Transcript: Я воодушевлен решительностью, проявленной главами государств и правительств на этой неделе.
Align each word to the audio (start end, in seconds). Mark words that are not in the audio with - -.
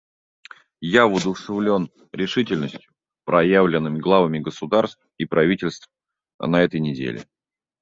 Я 0.93 1.05
воодушевлен 1.05 1.91
решительностью, 2.11 2.91
проявленной 3.23 3.99
главами 3.99 4.39
государств 4.39 5.05
и 5.19 5.25
правительств 5.25 5.91
на 6.39 6.63
этой 6.63 6.79
неделе. 6.79 7.23